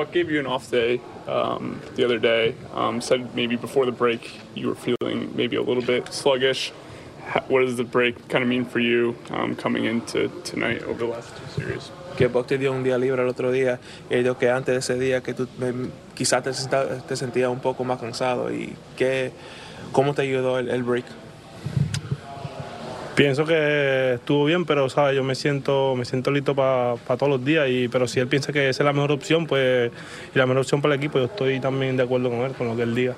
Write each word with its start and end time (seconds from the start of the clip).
Buck 0.00 0.12
gave 0.12 0.30
you 0.30 0.40
an 0.40 0.46
off 0.46 0.70
day 0.70 0.98
um, 1.28 1.78
the 1.94 2.06
other 2.06 2.18
day. 2.18 2.54
Um, 2.72 3.02
said 3.02 3.34
maybe 3.34 3.56
before 3.56 3.84
the 3.84 3.92
break 3.92 4.40
you 4.54 4.68
were 4.68 4.74
feeling 4.74 5.36
maybe 5.36 5.56
a 5.56 5.62
little 5.62 5.82
bit 5.82 6.10
sluggish. 6.10 6.72
How, 7.26 7.42
what 7.48 7.60
does 7.60 7.76
the 7.76 7.84
break 7.84 8.14
kind 8.30 8.42
of 8.42 8.48
mean 8.48 8.64
for 8.64 8.78
you 8.80 9.14
um, 9.28 9.54
coming 9.54 9.84
into 9.84 10.30
tonight 10.42 10.82
over 10.84 11.00
the 11.00 11.04
last 11.04 11.36
two 11.36 11.48
series? 11.54 11.90
que 12.16 12.28
Buck 12.28 12.46
te 12.46 12.56
dio 12.56 12.72
un 12.72 12.82
día 12.82 12.98
libre 12.98 13.22
el 13.22 13.28
otro 13.28 13.52
día 13.52 13.78
y 14.08 14.22
dijo 14.22 14.38
que 14.38 14.48
antes 14.48 14.72
de 14.74 14.78
ese 14.78 14.98
día 14.98 15.22
que 15.22 15.34
tú 15.34 15.46
quizás 16.14 16.42
te, 16.42 17.16
sentías 17.16 17.50
un 17.50 17.60
poco 17.60 17.84
más 17.84 18.00
cansado 18.00 18.50
y 18.50 18.74
que, 18.96 19.32
cómo 19.92 20.14
te 20.14 20.22
ayudó 20.22 20.58
el, 20.58 20.70
el 20.70 20.82
break. 20.82 21.04
Pienso 23.20 23.44
que 23.44 24.14
estuvo 24.14 24.46
bien, 24.46 24.64
pero 24.64 24.88
¿sabes? 24.88 25.14
yo 25.14 25.22
me 25.22 25.34
siento, 25.34 25.94
me 25.94 26.06
siento 26.06 26.30
listo 26.30 26.54
para 26.54 26.94
pa 27.06 27.18
todos 27.18 27.28
los 27.28 27.44
días. 27.44 27.68
Y, 27.68 27.86
pero 27.88 28.08
si 28.08 28.18
él 28.18 28.28
piensa 28.28 28.50
que 28.50 28.70
esa 28.70 28.82
es 28.82 28.86
la 28.86 28.94
mejor 28.94 29.12
opción, 29.12 29.46
pues, 29.46 29.92
y 30.34 30.38
la 30.38 30.46
mejor 30.46 30.62
opción 30.62 30.80
para 30.80 30.94
el 30.94 31.00
equipo, 31.00 31.18
yo 31.18 31.26
estoy 31.26 31.60
también 31.60 31.98
de 31.98 32.04
acuerdo 32.04 32.30
con 32.30 32.38
él, 32.38 32.52
con 32.52 32.68
lo 32.68 32.76
que 32.76 32.82
él 32.82 32.94
diga. 32.94 33.14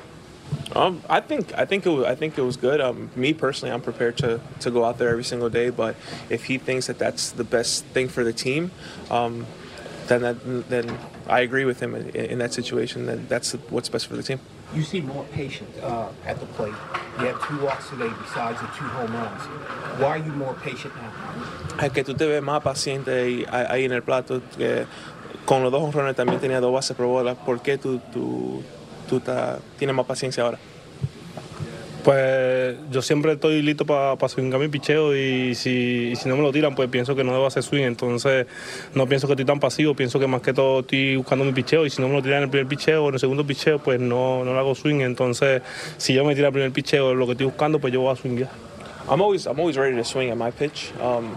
Um, 0.74 0.98
I 1.08 1.20
think 1.20 1.52
I 1.56 1.64
think 1.64 1.86
it 1.86 1.90
was, 1.90 2.04
I 2.04 2.16
think 2.16 2.36
it 2.36 2.42
was 2.42 2.56
good. 2.56 2.80
Um, 2.80 3.10
me 3.14 3.32
personally, 3.32 3.72
I'm 3.72 3.80
prepared 3.80 4.16
to, 4.18 4.40
to 4.58 4.70
go 4.72 4.84
out 4.84 4.98
there 4.98 5.08
every 5.08 5.22
single 5.22 5.48
day. 5.48 5.70
But 5.70 5.94
if 6.28 6.46
he 6.46 6.58
thinks 6.58 6.88
that 6.88 6.98
that's 6.98 7.30
the 7.30 7.44
best 7.44 7.84
thing 7.94 8.08
for 8.08 8.24
the 8.24 8.32
team, 8.32 8.72
um, 9.08 9.46
then 10.12 10.22
that, 10.22 10.68
then 10.68 10.98
I 11.26 11.40
agree 11.40 11.64
with 11.64 11.80
him 11.80 11.94
in, 11.94 12.10
in 12.10 12.38
that 12.38 12.52
situation. 12.52 13.06
Then 13.06 13.26
that's 13.28 13.52
what's 13.70 13.88
best 13.88 14.06
for 14.06 14.16
the 14.16 14.22
team. 14.22 14.38
You 14.74 14.82
seem 14.82 15.06
more 15.06 15.24
patient 15.32 15.68
uh, 15.82 16.08
at 16.26 16.40
the 16.40 16.46
plate. 16.46 16.74
You 17.18 17.26
have 17.26 17.46
two 17.46 17.58
walks 17.64 17.90
today 17.90 18.10
besides 18.20 18.60
the 18.60 18.68
two 18.68 18.88
home 18.96 19.12
runs. 19.12 19.42
Why 20.00 20.08
are 20.08 20.18
you 20.18 20.32
more 20.32 20.54
patient 20.54 20.94
now? 20.96 21.12
Es 21.78 21.92
que 21.92 22.04
tú 22.04 22.14
te 22.14 22.26
ves 22.26 22.42
más 22.42 22.62
paciente 22.62 23.46
ahí, 23.50 23.84
en 23.84 23.92
el 23.92 24.02
plato. 24.02 24.40
Que 24.56 24.86
con 25.44 25.62
los 25.62 25.72
dos 25.72 25.82
honrones 25.82 26.16
también 26.16 26.40
tenía 26.40 26.60
dos 26.60 26.72
bases 26.72 26.96
por 26.96 27.06
bola. 27.06 27.34
¿Por 27.34 27.60
qué 27.60 27.78
tú, 27.78 28.00
tú, 28.12 28.62
tú 29.08 29.20
ta, 29.20 29.58
tienes 29.78 29.94
más 29.94 30.06
paciencia 30.06 30.44
ahora? 30.44 30.58
Pues 32.04 32.76
yo 32.90 33.00
siempre 33.00 33.32
estoy 33.32 33.62
listo 33.62 33.86
para 33.86 34.16
pa 34.16 34.28
swingar 34.28 34.58
mi 34.58 34.66
picheo 34.66 35.14
y 35.14 35.54
si, 35.54 36.14
si, 36.16 36.28
no 36.28 36.36
me 36.36 36.42
lo 36.42 36.50
tiran, 36.50 36.74
pues 36.74 36.88
pienso 36.88 37.14
que 37.14 37.22
no 37.22 37.32
debo 37.32 37.46
hacer 37.46 37.62
swing. 37.62 37.84
Entonces 37.84 38.46
no 38.94 39.06
pienso 39.06 39.28
que 39.28 39.34
estoy 39.34 39.44
tan 39.44 39.60
pasivo, 39.60 39.94
pienso 39.94 40.18
que 40.18 40.26
más 40.26 40.42
que 40.42 40.52
todo 40.52 40.80
estoy 40.80 41.16
buscando 41.16 41.44
mi 41.44 41.52
picheo 41.52 41.86
y 41.86 41.90
si 41.90 42.02
no 42.02 42.08
me 42.08 42.14
lo 42.14 42.22
tiran 42.22 42.38
en 42.38 42.44
el 42.44 42.50
primer 42.50 42.66
picheo 42.66 43.04
o 43.04 43.08
en 43.08 43.14
el 43.14 43.20
segundo 43.20 43.46
picheo, 43.46 43.78
pues 43.78 44.00
no, 44.00 44.44
no 44.44 44.52
lo 44.52 44.58
hago 44.58 44.74
swing. 44.74 45.00
Entonces 45.00 45.62
si 45.96 46.12
yo 46.12 46.24
me 46.24 46.34
tiro 46.34 46.48
el 46.48 46.52
primer 46.52 46.72
picheo, 46.72 47.14
lo 47.14 47.26
que 47.26 47.32
estoy 47.32 47.46
buscando, 47.46 47.78
pues 47.78 47.92
yo 47.92 48.00
voy 48.00 48.12
a 48.12 48.16
swingar. 48.16 48.50
I'm 49.08 49.20
always, 49.20 49.46
I'm 49.46 49.58
always 49.58 49.76
ready 49.76 49.96
to 49.96 50.04
swing 50.04 50.30
at 50.30 50.36
my 50.36 50.50
pitch. 50.50 50.92
Um, 51.00 51.36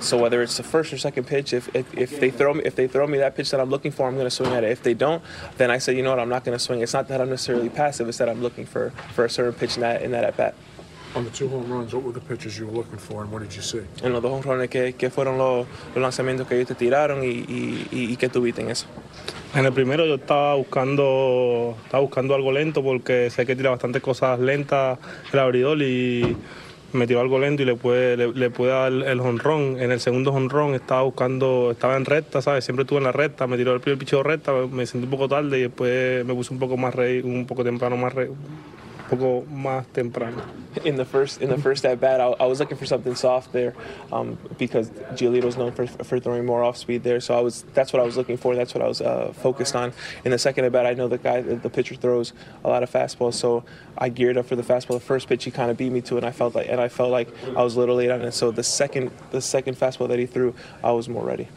So 0.00 0.16
whether 0.16 0.42
it's 0.42 0.56
the 0.56 0.62
first 0.62 0.92
or 0.92 0.98
second 0.98 1.26
pitch, 1.26 1.52
if, 1.52 1.74
if, 1.74 1.92
if 1.96 2.20
they 2.20 2.30
throw 2.30 2.54
me 2.54 2.62
if 2.64 2.76
they 2.76 2.86
throw 2.86 3.06
me 3.06 3.18
that 3.18 3.36
pitch 3.36 3.50
that 3.50 3.60
I'm 3.60 3.70
looking 3.70 3.90
for, 3.90 4.06
I'm 4.06 4.14
going 4.14 4.26
to 4.26 4.30
swing 4.30 4.52
at 4.52 4.64
it. 4.64 4.70
If 4.70 4.82
they 4.82 4.94
don't, 4.94 5.22
then 5.56 5.70
I 5.70 5.78
say, 5.78 5.96
you 5.96 6.02
know 6.02 6.10
what, 6.10 6.20
I'm 6.20 6.28
not 6.28 6.44
going 6.44 6.56
to 6.56 6.62
swing. 6.62 6.80
It's 6.82 6.94
not 6.94 7.08
that 7.08 7.20
I'm 7.20 7.30
necessarily 7.30 7.68
passive; 7.68 8.08
it's 8.08 8.18
that 8.18 8.28
I'm 8.28 8.40
looking 8.42 8.66
for 8.66 8.90
for 9.14 9.24
a 9.24 9.30
certain 9.30 9.54
pitch 9.54 9.76
in 9.76 9.82
that 9.82 10.02
in 10.02 10.12
that 10.12 10.24
at 10.24 10.36
bat. 10.36 10.54
On 11.16 11.24
the 11.24 11.30
two 11.30 11.48
home 11.48 11.72
runs, 11.72 11.94
what 11.94 12.04
were 12.04 12.12
the 12.12 12.20
pitches 12.20 12.58
you 12.58 12.66
were 12.66 12.72
looking 12.72 12.98
for, 12.98 13.22
and 13.22 13.32
what 13.32 13.42
did 13.42 13.54
you 13.56 13.62
see? 13.62 13.80
En 14.02 14.12
los 14.12 14.22
dos 14.22 14.30
home 14.30 14.42
runs, 14.42 14.68
¿qué, 14.68 14.94
qué 14.96 15.10
fueron 15.10 15.38
los, 15.38 15.66
los 15.94 16.02
lanzamientos 16.02 16.46
que 16.46 16.54
ellos 16.54 16.68
te 16.68 16.74
tiraron 16.74 17.24
y, 17.24 17.28
y, 17.28 17.88
y, 17.90 18.12
y 18.12 18.16
qué 18.16 18.28
tuviste 18.28 18.60
en 18.60 18.70
eso? 18.70 18.86
En 19.54 19.64
el 19.64 19.72
primero 19.72 20.04
yo 20.04 20.16
estaba 20.16 20.54
buscando 20.54 21.74
estaba 21.84 22.02
buscando 22.02 22.34
algo 22.34 22.52
lento 22.52 22.82
porque 22.82 23.30
sé 23.30 23.46
que 23.46 23.56
tira 23.56 23.70
bastantes 23.70 24.02
cosas 24.02 24.38
lentas 24.38 24.98
el 25.32 25.38
abridor 25.38 25.80
y 25.80 26.36
me 26.92 27.06
tiró 27.06 27.20
algo 27.20 27.38
lento 27.38 27.62
y 27.62 27.66
le 27.66 27.76
puede, 27.76 28.16
le, 28.16 28.32
le 28.32 28.48
dar 28.48 28.92
el 28.92 29.20
honrón. 29.20 29.80
En 29.80 29.90
el 29.92 30.00
segundo 30.00 30.32
honrón 30.32 30.74
estaba 30.74 31.02
buscando, 31.02 31.70
estaba 31.72 31.96
en 31.96 32.04
recta, 32.04 32.42
¿sabes? 32.42 32.64
Siempre 32.64 32.82
estuve 32.82 32.98
en 32.98 33.04
la 33.04 33.12
recta, 33.12 33.46
me 33.46 33.56
tiró 33.56 33.74
el 33.74 33.80
primer 33.80 33.98
picheo 33.98 34.22
recta, 34.22 34.52
me 34.52 34.86
sentí 34.86 35.04
un 35.04 35.10
poco 35.10 35.28
tarde 35.28 35.58
y 35.58 35.62
después 35.62 36.24
me 36.24 36.34
puse 36.34 36.52
un 36.52 36.58
poco 36.58 36.76
más 36.76 36.94
rey, 36.94 37.20
un 37.20 37.46
poco 37.46 37.64
temprano 37.64 37.96
más 37.96 38.14
rey, 38.14 38.28
poco 39.08 39.46
más 39.50 39.84
temprano. 39.92 40.42
In 40.84 40.96
the 40.96 41.04
first 41.04 41.40
in 41.40 41.48
the 41.48 41.58
first 41.58 41.84
at 41.84 42.00
bat, 42.00 42.20
I, 42.20 42.26
I 42.40 42.46
was 42.46 42.60
looking 42.60 42.76
for 42.76 42.86
something 42.86 43.14
soft 43.14 43.52
there, 43.52 43.74
um, 44.12 44.38
because 44.58 44.90
Giolito's 45.14 45.56
known 45.56 45.72
for, 45.72 45.86
for 45.86 46.20
throwing 46.20 46.44
more 46.44 46.62
off 46.62 46.76
speed 46.76 47.02
there. 47.02 47.20
So 47.20 47.36
I 47.36 47.40
was 47.40 47.64
that's 47.74 47.92
what 47.92 48.00
I 48.00 48.04
was 48.04 48.16
looking 48.16 48.36
for. 48.36 48.54
That's 48.54 48.74
what 48.74 48.82
I 48.82 48.88
was 48.88 49.00
uh, 49.00 49.32
focused 49.34 49.74
on. 49.74 49.92
In 50.24 50.30
the 50.30 50.38
second 50.38 50.64
at 50.66 50.72
bat, 50.72 50.86
I 50.86 50.94
know 50.94 51.08
the 51.08 51.18
guy 51.18 51.40
the 51.40 51.70
pitcher 51.70 51.94
throws 51.94 52.32
a 52.64 52.68
lot 52.68 52.82
of 52.82 52.90
fastballs, 52.90 53.34
so 53.34 53.64
I 53.96 54.08
geared 54.08 54.36
up 54.36 54.46
for 54.46 54.56
the 54.56 54.62
fastball. 54.62 54.94
The 54.94 55.00
first 55.00 55.28
pitch 55.28 55.44
he 55.44 55.50
kind 55.50 55.70
of 55.70 55.76
beat 55.76 55.90
me 55.90 56.00
to, 56.02 56.16
and 56.16 56.26
I 56.26 56.30
felt 56.30 56.54
like 56.54 56.68
and 56.68 56.80
I 56.80 56.88
felt 56.88 57.10
like 57.10 57.28
I 57.56 57.62
was 57.62 57.76
a 57.76 57.80
little 57.80 57.96
late 57.96 58.10
on 58.10 58.22
it. 58.22 58.32
So 58.32 58.50
the 58.50 58.62
second 58.62 59.10
the 59.30 59.40
second 59.40 59.76
fastball 59.76 60.08
that 60.08 60.18
he 60.18 60.26
threw, 60.26 60.54
I 60.84 60.92
was 60.92 61.08
more 61.08 61.24
ready. 61.24 61.48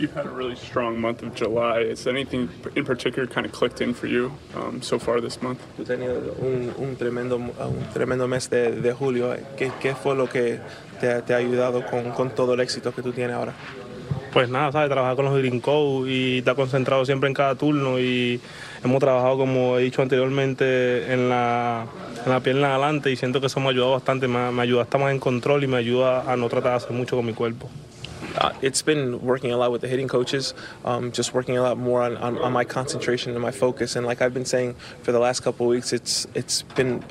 You've 0.00 0.14
had 0.14 0.24
a 0.24 0.30
really 0.30 0.56
strong 0.56 0.98
month 0.98 1.22
of 1.22 1.34
July. 1.34 1.80
Is 1.80 2.06
anything 2.06 2.48
in 2.74 2.86
particular 2.86 3.28
kind 3.28 3.44
of 3.44 3.52
clicked 3.52 3.82
in 3.82 3.92
for 3.92 4.06
you 4.06 4.32
um, 4.56 4.80
so 4.80 4.98
far 4.98 5.20
this 5.20 5.42
month? 5.42 5.60
Tenido 5.76 6.34
un, 6.40 6.72
un, 6.78 6.96
tremendo, 6.96 7.36
un 7.36 7.86
tremendo 7.92 8.26
mes 8.26 8.48
de, 8.48 8.80
de 8.80 8.92
julio. 8.94 9.36
¿Qué, 9.58 9.70
¿Qué, 9.78 9.94
fue 9.94 10.16
lo 10.16 10.26
que 10.26 10.58
te, 11.00 11.20
te 11.20 11.34
ha 11.34 11.36
ayudado 11.36 11.84
con, 11.84 12.12
con, 12.12 12.30
todo 12.30 12.54
el 12.54 12.60
éxito 12.60 12.94
que 12.94 13.02
tú 13.02 13.12
tienes 13.12 13.36
ahora? 13.36 13.52
Pues 14.32 14.48
nada, 14.48 14.72
¿sabes? 14.72 14.88
Trabajar 14.88 15.16
con 15.16 15.26
los 15.26 15.36
Green 15.36 15.60
Code 15.60 16.10
y 16.10 16.38
estar 16.38 16.56
concentrado 16.56 17.04
siempre 17.04 17.28
en 17.28 17.34
cada 17.34 17.54
turno 17.54 17.98
y 17.98 18.40
hemos 18.82 19.00
trabajado, 19.00 19.36
como 19.36 19.78
he 19.78 19.82
dicho 19.82 20.00
anteriormente, 20.00 21.12
en 21.12 21.28
la, 21.28 21.84
en 22.24 22.32
la 22.32 22.40
pierna 22.40 22.70
adelante 22.70 23.10
y 23.10 23.16
siento 23.16 23.38
que 23.38 23.48
eso 23.48 23.60
me 23.60 23.66
ha 23.66 23.70
ayudado 23.70 23.92
bastante, 23.92 24.28
me, 24.28 24.50
me 24.50 24.62
ayuda 24.62 24.80
a 24.80 24.84
estar 24.84 24.98
más 24.98 25.12
en 25.12 25.20
control 25.20 25.62
y 25.64 25.66
me 25.66 25.76
ayuda 25.76 26.32
a 26.32 26.36
no 26.36 26.48
tratar 26.48 26.70
de 26.70 26.76
hacer 26.78 26.92
mucho 26.92 27.16
con 27.16 27.26
mi 27.26 27.34
cuerpo. 27.34 27.68
Uh, 28.36 28.52
it's 28.62 28.82
been 28.82 29.20
working 29.22 29.52
a 29.52 29.56
lot 29.56 29.72
with 29.72 29.80
the 29.80 29.88
hitting 29.88 30.08
coaches, 30.08 30.54
um, 30.84 31.12
just 31.12 31.34
working 31.34 31.56
a 31.56 31.62
lot 31.62 31.78
more 31.78 32.02
on, 32.02 32.16
on, 32.16 32.38
on, 32.38 32.52
my 32.52 32.64
concentration 32.64 33.32
and 33.32 33.40
my 33.40 33.50
focus. 33.50 33.96
And 33.96 34.06
like 34.06 34.22
I've 34.22 34.34
been 34.34 34.44
saying 34.44 34.74
for 35.02 35.12
the 35.12 35.18
last 35.18 35.40
couple 35.40 35.66
of 35.66 35.70
weeks, 35.70 35.92
it's 35.92 36.26
it's 36.34 36.62
been 36.62 37.02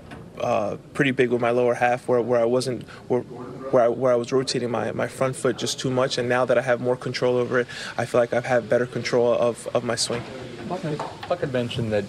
uh, 0.42 0.78
pretty 0.94 1.12
big 1.12 1.32
with 1.32 1.42
my 1.42 1.52
lower 1.52 1.74
half 1.74 2.08
where, 2.08 2.22
where 2.22 2.40
I 2.40 2.46
wasn't 2.46 2.88
where, 3.08 3.22
where 3.22 3.84
I, 3.84 3.88
where 3.88 4.14
I 4.14 4.16
was 4.16 4.32
rotating 4.32 4.72
my, 4.72 4.92
my 4.92 5.08
front 5.08 5.36
foot 5.36 5.58
just 5.58 5.80
too 5.80 5.92
much. 5.92 6.18
And 6.18 6.30
now 6.30 6.46
that 6.46 6.58
I 6.58 6.62
have 6.62 6.82
more 6.82 6.96
control 6.96 7.38
over 7.38 7.60
it, 7.60 7.68
I 7.98 8.06
feel 8.06 8.22
like 8.22 8.34
I've 8.34 8.46
had 8.46 8.70
better 8.70 8.86
control 8.86 9.34
of, 9.34 9.68
of 9.74 9.84
my 9.84 9.96
swing. 9.96 10.24
Buck 10.68 11.40
had 11.40 11.52
mentioned 11.52 11.92
that 11.92 12.06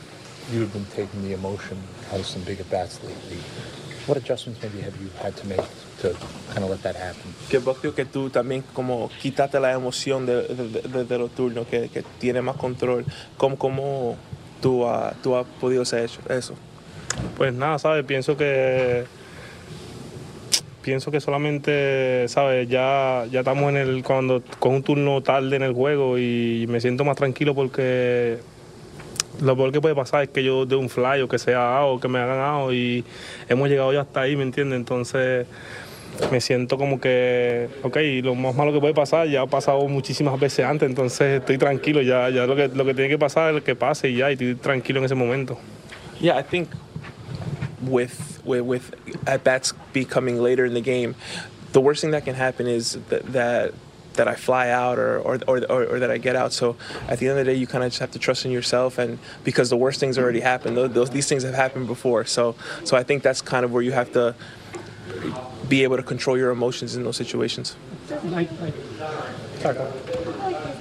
you've 0.52 0.72
been 0.72 0.86
taking 0.86 1.22
the 1.22 1.32
emotion 1.32 1.82
out 2.12 2.20
of 2.20 2.26
some 2.26 2.42
big 2.42 2.60
at 2.60 2.70
bats 2.70 3.02
lately. 3.02 3.38
What 4.06 4.16
adjustments 4.16 4.60
maybe 4.62 4.80
have 4.82 4.94
you 5.00 5.10
had 5.22 5.36
to 5.36 5.46
make 5.46 5.60
to 6.02 6.14
kind 6.52 6.64
of 6.64 6.70
let 6.70 6.82
that 6.82 6.96
happen? 6.96 7.34
Que 7.48 7.58
vos 7.58 7.78
creo 7.78 7.94
que 7.94 8.04
tú 8.04 8.30
también 8.30 8.64
como 8.72 9.10
quitaste 9.20 9.60
la 9.60 9.72
emoción 9.72 10.26
de, 10.26 10.42
de, 10.42 10.82
de, 10.82 11.04
de 11.04 11.18
los 11.18 11.30
turnos, 11.30 11.66
que, 11.66 11.88
que 11.88 12.02
tiene 12.18 12.42
más 12.42 12.56
control. 12.56 13.04
¿Cómo, 13.36 13.56
cómo 13.56 14.16
tú, 14.60 14.84
uh, 14.84 15.12
tú 15.22 15.36
has 15.36 15.46
podido 15.60 15.82
hacer 15.82 16.10
eso? 16.28 16.54
Pues 17.36 17.52
nada, 17.52 17.78
¿sabes? 17.78 18.04
Pienso 18.04 18.36
que 18.36 19.04
pienso 20.82 21.10
que 21.10 21.20
solamente, 21.20 22.26
¿sabes? 22.28 22.68
Ya, 22.68 23.26
ya 23.30 23.40
estamos 23.40 23.68
en 23.68 23.76
el 23.76 24.02
cuando 24.02 24.42
con 24.58 24.76
un 24.76 24.82
turno 24.82 25.22
tarde 25.22 25.56
en 25.56 25.62
el 25.62 25.74
juego 25.74 26.18
y 26.18 26.66
me 26.68 26.80
siento 26.80 27.04
más 27.04 27.16
tranquilo 27.16 27.54
porque 27.54 28.38
lo 29.40 29.56
peor 29.56 29.72
que 29.72 29.80
puede 29.80 29.94
pasar 29.94 30.22
es 30.22 30.28
que 30.28 30.42
yo 30.44 30.66
dé 30.66 30.76
un 30.76 30.88
fly 30.88 31.20
o 31.22 31.28
que 31.28 31.38
sea 31.38 31.78
out 31.78 31.96
o 31.96 32.00
que 32.00 32.08
me 32.08 32.18
hagan 32.18 32.40
out 32.40 32.72
y 32.72 33.04
hemos 33.48 33.68
llegado 33.68 33.92
ya 33.92 34.02
hasta 34.02 34.22
ahí, 34.22 34.36
¿me 34.36 34.42
entiendes? 34.42 34.78
Entonces 34.78 35.46
me 36.30 36.40
siento 36.40 36.76
como 36.76 37.00
que, 37.00 37.68
ok, 37.82 37.96
lo 38.22 38.34
más 38.34 38.54
malo 38.54 38.72
que 38.72 38.80
puede 38.80 38.94
pasar 38.94 39.28
ya 39.28 39.42
ha 39.42 39.46
pasado 39.46 39.86
muchísimas 39.88 40.38
veces 40.38 40.66
antes, 40.66 40.88
entonces 40.88 41.40
estoy 41.40 41.56
tranquilo, 41.58 42.02
ya, 42.02 42.28
ya 42.30 42.46
lo, 42.46 42.56
que, 42.56 42.68
lo 42.68 42.84
que 42.84 42.94
tiene 42.94 43.08
que 43.08 43.18
pasar 43.18 43.54
es 43.54 43.62
que 43.62 43.74
pase 43.74 44.10
y 44.10 44.16
ya, 44.16 44.30
y 44.30 44.34
estoy 44.34 44.54
tranquilo 44.56 44.98
en 44.98 45.06
ese 45.06 45.14
momento. 45.14 45.58
Yeah, 46.20 46.38
I 46.38 46.42
think 46.42 46.68
with, 47.80 48.40
with, 48.44 48.62
with 48.62 48.94
at 49.26 49.42
bats 49.42 49.72
becoming 49.92 50.42
later 50.42 50.66
in 50.66 50.74
the 50.74 50.82
game, 50.82 51.14
the 51.72 51.80
worst 51.80 52.02
thing 52.02 52.10
that 52.10 52.24
can 52.24 52.34
happen 52.34 52.66
is 52.66 52.98
that, 53.08 53.32
that 53.32 53.72
that 54.20 54.28
I 54.28 54.34
fly 54.34 54.68
out 54.68 54.98
or, 54.98 55.18
or, 55.20 55.38
or, 55.48 55.84
or, 55.92 55.98
that 55.98 56.10
I 56.10 56.18
get 56.18 56.36
out. 56.36 56.52
So 56.52 56.76
at 57.08 57.18
the 57.18 57.26
end 57.26 57.38
of 57.38 57.46
the 57.46 57.52
day, 57.52 57.58
you 57.58 57.66
kind 57.66 57.82
of 57.82 57.88
just 57.90 58.00
have 58.00 58.10
to 58.10 58.18
trust 58.18 58.44
in 58.44 58.50
yourself, 58.50 58.98
and 58.98 59.18
because 59.44 59.70
the 59.70 59.78
worst 59.78 59.98
things 59.98 60.18
already 60.18 60.40
happened, 60.40 60.76
those, 60.76 60.92
those, 60.92 61.10
these 61.10 61.26
things 61.26 61.42
have 61.42 61.54
happened 61.54 61.86
before. 61.86 62.26
So 62.26 62.54
so 62.84 62.98
I 62.98 63.02
think 63.02 63.22
that's 63.22 63.40
kind 63.40 63.64
of 63.64 63.72
where 63.72 63.82
you 63.82 63.92
have 63.92 64.12
to 64.12 64.34
be 65.70 65.84
able 65.84 65.96
to 65.96 66.02
control 66.02 66.36
your 66.36 66.50
emotions 66.50 66.96
in 66.96 67.02
those 67.02 67.16
situations. 67.16 67.76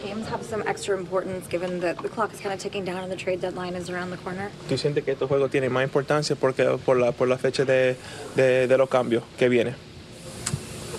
games 0.03 0.27
have 0.27 0.44
some 0.44 0.63
extra 0.68 0.97
importance 0.97 1.47
given 1.47 1.80
that 1.80 1.97
the 2.00 2.09
clock 2.09 2.33
is 2.33 2.42
kind 2.42 2.53
of 2.53 2.59
ticking 2.59 2.83
down 2.83 3.03
and 3.03 3.12
the 3.12 3.15
trade 3.15 3.39
deadline 3.39 3.74
is 3.75 3.89
around 3.89 4.09
the 4.09 4.18
corner? 4.18 4.51
¿Tú 4.68 4.77
sientes 4.77 5.06
que 5.06 5.13
estos 5.13 5.30
juegos 5.30 5.50
tienen 5.50 5.71
más 5.71 5.83
importancia 5.83 6.35
porque 6.35 6.77
por 6.85 6.97
la 6.97 7.13
por 7.13 7.27
la 7.30 7.38
fecha 7.38 7.63
de, 7.63 7.95
de, 8.35 8.68
de 8.68 8.77
los 8.77 8.89
cambios 8.89 9.24
que 9.38 9.47
viene? 9.47 9.88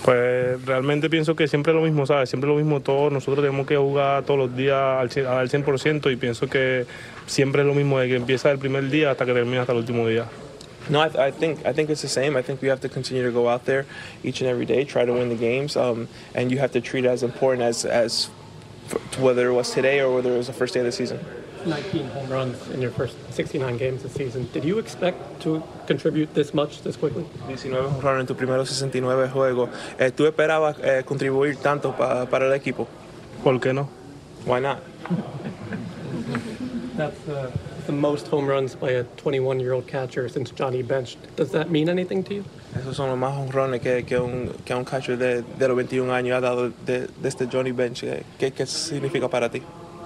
Pues 0.04 0.64
realmente 0.64 1.10
pienso 1.10 1.36
que 1.36 1.46
siempre 1.46 1.74
lo 1.74 1.82
mismo, 1.82 2.06
¿sabes? 2.06 2.30
Siempre 2.30 2.48
lo 2.48 2.56
mismo, 2.56 2.80
todos 2.80 3.12
nosotros 3.12 3.44
tenemos 3.44 3.66
que 3.66 3.76
jugar 3.76 4.24
todos 4.24 4.38
los 4.38 4.56
días 4.56 4.78
al 4.78 5.10
100% 5.10 6.10
y 6.10 6.16
pienso 6.16 6.48
que 6.48 6.86
siempre 7.26 7.62
es 7.62 7.66
lo 7.66 7.74
mismo 7.74 7.98
de 7.98 8.08
que 8.08 8.16
empieza 8.16 8.50
el 8.50 8.58
primer 8.58 8.88
día 8.88 9.10
hasta 9.10 9.26
que 9.26 9.34
termina 9.34 9.60
hasta 9.60 9.72
el 9.72 9.78
último 9.78 10.06
día. 10.08 10.26
No, 10.88 11.00
I, 11.00 11.28
I, 11.28 11.30
think 11.30 11.64
I 11.66 11.72
think 11.72 11.90
it's 11.90 12.00
the 12.00 12.08
same. 12.08 12.36
I 12.36 12.42
think 12.42 12.62
we 12.62 12.68
have 12.68 12.80
to 12.80 12.88
continue 12.88 13.22
to 13.22 13.30
go 13.30 13.48
out 13.48 13.64
there 13.64 13.84
each 14.24 14.40
and 14.40 14.50
every 14.50 14.66
day, 14.66 14.84
try 14.84 15.04
to 15.04 15.12
win 15.12 15.28
the 15.28 15.36
games, 15.36 15.76
um, 15.76 16.08
and 16.34 16.50
you 16.50 16.58
have 16.58 16.72
to 16.72 16.80
treat 16.80 17.04
it 17.04 17.08
as 17.08 17.22
important 17.22 17.62
as 17.62 17.84
as 17.84 18.30
whether 19.18 19.50
it 19.50 19.54
was 19.54 19.70
today 19.70 20.00
or 20.00 20.12
whether 20.12 20.32
it 20.32 20.38
was 20.38 20.46
the 20.46 20.52
first 20.52 20.74
day 20.74 20.80
of 20.80 20.86
the 20.86 20.92
season. 20.92 21.20
19 21.66 22.08
home 22.14 22.28
runs 22.30 22.56
in 22.74 22.80
your 22.80 22.90
first 22.90 23.16
69 23.32 23.76
games 23.78 24.02
this 24.02 24.12
season. 24.14 24.48
Did 24.52 24.64
you 24.64 24.78
expect 24.78 25.40
to 25.42 25.62
contribute 25.86 26.32
this 26.34 26.52
much 26.54 26.82
this 26.82 26.96
quickly? 26.96 27.24
19 27.48 27.86
honrones 27.96 28.20
en 28.20 28.26
tus 28.26 28.36
primeros 28.36 28.68
69 28.68 29.28
juegos. 29.30 29.68
Eh, 29.98 30.10
¿Tú 30.10 30.26
esperabas 30.26 30.76
eh, 30.82 31.02
contribuir 31.04 31.56
tanto 31.56 31.92
pa- 31.96 32.26
para 32.26 32.46
el 32.46 32.52
equipo? 32.52 32.86
¿Por 33.44 33.58
qué 33.60 33.72
no? 33.74 33.88
Why 34.46 34.60
not? 34.60 34.78
That's 36.96 37.28
uh, 37.28 37.50
the 37.86 37.92
most 37.92 38.26
home 38.28 38.46
runs 38.46 38.74
by 38.74 38.90
a 38.90 39.04
21-year-old 39.04 39.86
catcher 39.86 40.28
since 40.28 40.50
Johnny 40.50 40.82
Bench. 40.82 41.16
Does 41.36 41.50
that 41.52 41.70
mean 41.70 41.88
anything 41.88 42.22
to 42.24 42.34
you? 42.34 42.44
Esos 42.78 42.94
son 42.96 43.08
los 43.10 43.18
más 43.18 43.36
honrones 43.36 43.80
que, 43.80 44.04
que, 44.04 44.18
un, 44.18 44.52
que 44.64 44.74
un 44.74 44.84
catcher 44.84 45.16
de, 45.18 45.42
de 45.42 45.68
los 45.68 45.76
21 45.76 46.12
años 46.12 46.36
ha 46.36 46.40
dado 46.40 46.70
de, 46.86 47.08
desde 47.20 47.46
Johnny 47.50 47.72
Bench. 47.72 48.04
¿Qué, 48.38 48.52
¿Qué 48.52 48.66
significa 48.66 49.28
para 49.28 49.50
ti? 49.50 49.62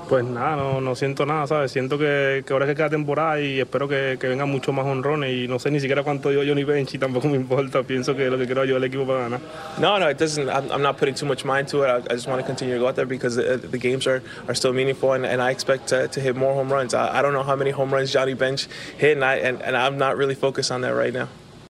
Pues 0.08 0.22
nada, 0.22 0.56
no, 0.56 0.82
no 0.82 0.94
siento 0.94 1.24
nada, 1.24 1.46
¿sabes? 1.46 1.72
Siento 1.72 1.98
que, 1.98 2.44
que 2.46 2.52
ahora 2.52 2.66
es 2.66 2.70
que 2.70 2.76
queda 2.76 2.90
temporada 2.90 3.40
y 3.40 3.58
espero 3.58 3.88
que, 3.88 4.18
que 4.20 4.28
vengan 4.28 4.50
más 4.52 4.86
honrones 4.86 5.32
y 5.32 5.48
no 5.48 5.58
sé 5.58 5.70
ni 5.70 5.80
siquiera 5.80 6.02
cuánto 6.02 6.30
Johnny 6.30 6.62
Bench 6.62 6.94
y 6.94 6.98
tampoco 6.98 7.28
me 7.28 7.36
importa. 7.36 7.82
Pienso 7.82 8.14
que 8.14 8.28
lo 8.28 8.36
que 8.36 8.44
quiero 8.44 8.60
ayudar 8.60 8.78
al 8.78 8.84
equipo 8.84 9.06
para 9.06 9.20
ganar. 9.20 9.40
No, 9.78 9.98
no, 9.98 10.10
it 10.10 10.18
doesn't. 10.18 10.48
I'm, 10.48 10.70
I'm 10.70 10.82
not 10.82 10.98
putting 10.98 11.14
too 11.14 11.26
much 11.26 11.44
mind 11.44 11.68
to 11.68 11.84
it. 11.84 11.88
I, 11.88 11.96
I 11.96 12.14
just 12.14 12.28
want 12.28 12.40
to 12.40 12.46
continue 12.46 12.74
to 12.74 12.80
go 12.80 12.88
out 12.88 12.96
there 12.96 13.06
because 13.06 13.36
the, 13.36 13.56
the 13.56 13.78
games 13.78 14.06
are, 14.06 14.22
are 14.46 14.54
still 14.54 14.72
meaningful, 14.74 15.14
and, 15.14 15.24
and 15.24 15.40
I 15.40 15.50
expect 15.50 15.88
to, 15.88 16.06
to 16.06 16.20
hit 16.20 16.36
more 16.36 16.52
home 16.52 16.70
runs. 16.70 16.92
I, 16.92 17.18
I 17.18 17.22
don't 17.22 17.32
know 17.32 17.42
how 17.42 17.56
many 17.56 17.70
home 17.70 17.92
runs 17.92 18.12
Johnny 18.12 18.34
Bench 18.34 18.68
hit, 18.98 19.16
and, 19.16 19.24
I, 19.24 19.36
and, 19.36 19.62
and 19.62 19.74
I'm 19.76 19.96
not 19.96 20.16
really 20.16 20.34
focused 20.34 20.70
on 20.70 20.82
that 20.82 20.94
right 20.94 21.12
now. 21.12 21.28